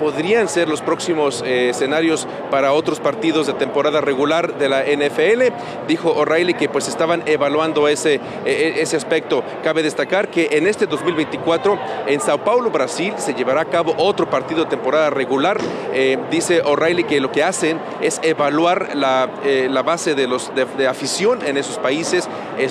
[0.00, 5.54] podrían ser los próximos escenarios para otros partidos de temporada regular de la NFL.
[5.86, 9.44] Dijo O'Reilly que pues estaban evaluando ese, e, e, ese aspecto.
[9.62, 11.78] Cabe destacar que en este 2024
[12.08, 15.58] en Sao Paulo, Brasil, se llevará a cabo otro partido de temporada regular.
[15.92, 20.50] Eh, dice O'Reilly que lo que hacen es evaluar la, eh, la base de, los,
[20.54, 22.28] de, afición en esos países,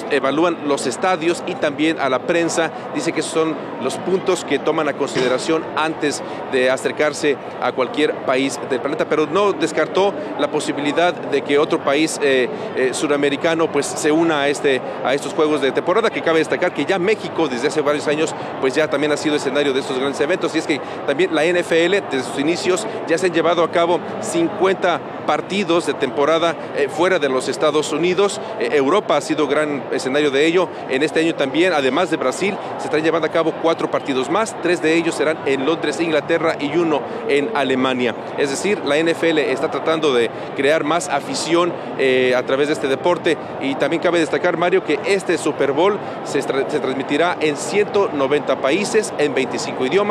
[0.09, 2.71] evalúan los estadios y también a la prensa.
[2.95, 8.59] Dice que son los puntos que toman a consideración antes de acercarse a cualquier país
[8.69, 12.49] del planeta, pero no descartó la posibilidad de que otro país eh,
[12.93, 16.85] suramericano pues se una a, este, a estos juegos de temporada, que cabe destacar que
[16.85, 20.14] ya México desde hace varios años pues ya también ha sido escenario de estos grandes
[20.21, 20.55] eventos.
[20.55, 23.99] Y es que también la NFL, desde sus inicios, ya se han llevado a cabo
[24.21, 28.39] 50 partidos de temporada eh, fuera de los Estados Unidos.
[28.59, 30.69] Eh, Europa ha sido gran escenario de ello.
[30.89, 34.55] En este año también, además de Brasil, se están llevando a cabo cuatro partidos más.
[34.61, 38.15] Tres de ellos serán en Londres, Inglaterra y uno en Alemania.
[38.37, 42.87] Es decir, la NFL está tratando de crear más afición eh, a través de este
[42.87, 43.37] deporte.
[43.61, 49.33] Y también cabe destacar, Mario, que este Super Bowl se transmitirá en 190 países, en
[49.33, 50.04] 25 idiomas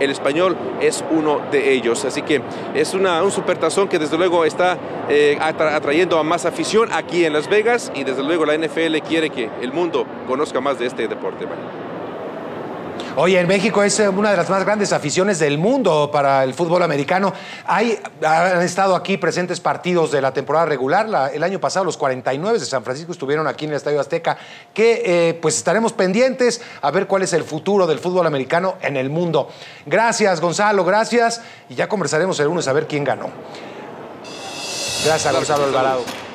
[0.00, 2.04] el español es uno de ellos.
[2.04, 2.42] Así que
[2.74, 4.78] es una, un supertazón que desde luego está
[5.08, 9.30] eh, atrayendo a más afición aquí en Las Vegas y desde luego la NFL quiere
[9.30, 11.46] que el mundo conozca más de este deporte.
[13.18, 16.52] Oye, en México es eh, una de las más grandes aficiones del mundo para el
[16.52, 17.32] fútbol americano.
[17.64, 21.30] Hay, han estado aquí presentes partidos de la temporada regular.
[21.32, 24.36] el año pasado los 49 de San Francisco estuvieron aquí en el Estadio Azteca,
[24.74, 28.98] que eh, pues estaremos pendientes a ver cuál es el futuro del fútbol americano en
[28.98, 29.48] el mundo.
[29.86, 31.40] Gracias, Gonzalo, gracias.
[31.70, 33.30] Y ya conversaremos el lunes a ver quién ganó.
[35.06, 36.25] Gracias, Gonzalo Alvarado.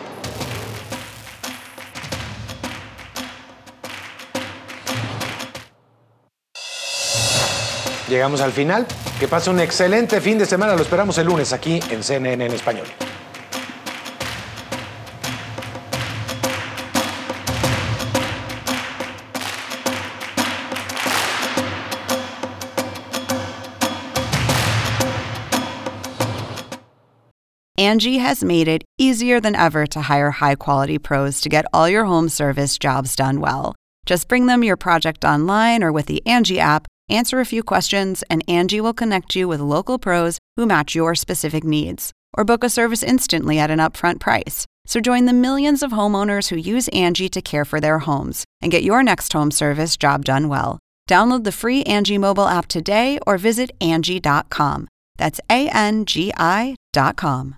[8.11, 8.85] Llegamos al final.
[9.21, 10.75] Que pase un excelente fin de semana.
[10.75, 12.85] Lo esperamos el lunes aquí en CNN en español.
[27.77, 31.89] Angie has made it easier than ever to hire high quality pros to get all
[31.89, 33.73] your home service jobs done well.
[34.05, 38.23] Just bring them your project online or with the Angie app Answer a few questions,
[38.29, 42.13] and Angie will connect you with local pros who match your specific needs.
[42.37, 44.65] Or book a service instantly at an upfront price.
[44.85, 48.71] So join the millions of homeowners who use Angie to care for their homes and
[48.71, 50.79] get your next home service job done well.
[51.09, 54.87] Download the free Angie mobile app today or visit Angie.com.
[55.17, 57.55] That's A N G I.com.